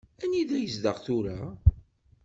[0.23, 1.39] Anida yezdeɣ tura?